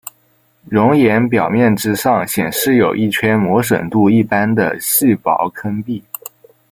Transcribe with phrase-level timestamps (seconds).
[0.67, 6.03] 熔岩表面之上显示有一圈磨损度一般的细薄坑壁。